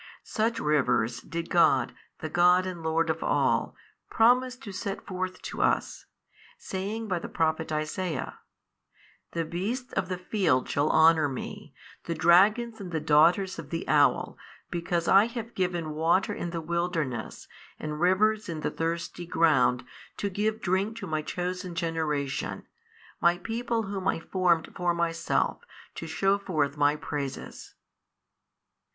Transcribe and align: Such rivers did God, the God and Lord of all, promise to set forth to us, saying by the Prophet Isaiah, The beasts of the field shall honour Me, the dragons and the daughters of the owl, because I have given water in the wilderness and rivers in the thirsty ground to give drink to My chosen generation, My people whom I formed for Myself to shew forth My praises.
Such 0.23 0.59
rivers 0.59 1.19
did 1.19 1.51
God, 1.51 1.93
the 2.21 2.27
God 2.27 2.65
and 2.65 2.81
Lord 2.81 3.11
of 3.11 3.21
all, 3.23 3.75
promise 4.09 4.55
to 4.55 4.71
set 4.71 5.05
forth 5.05 5.39
to 5.43 5.61
us, 5.61 6.07
saying 6.57 7.07
by 7.07 7.19
the 7.19 7.29
Prophet 7.29 7.71
Isaiah, 7.71 8.39
The 9.33 9.45
beasts 9.45 9.93
of 9.93 10.09
the 10.09 10.17
field 10.17 10.67
shall 10.67 10.89
honour 10.89 11.29
Me, 11.29 11.75
the 12.05 12.15
dragons 12.15 12.81
and 12.81 12.91
the 12.91 12.99
daughters 12.99 13.59
of 13.59 13.69
the 13.69 13.87
owl, 13.87 14.39
because 14.71 15.07
I 15.07 15.25
have 15.25 15.53
given 15.53 15.91
water 15.91 16.33
in 16.33 16.49
the 16.49 16.61
wilderness 16.61 17.47
and 17.77 18.01
rivers 18.01 18.49
in 18.49 18.61
the 18.61 18.71
thirsty 18.71 19.27
ground 19.27 19.85
to 20.17 20.31
give 20.31 20.61
drink 20.61 20.97
to 20.97 21.05
My 21.05 21.21
chosen 21.21 21.75
generation, 21.75 22.65
My 23.21 23.37
people 23.37 23.83
whom 23.83 24.07
I 24.07 24.19
formed 24.19 24.73
for 24.75 24.95
Myself 24.95 25.61
to 25.93 26.07
shew 26.07 26.39
forth 26.39 26.75
My 26.75 26.95
praises. 26.95 27.75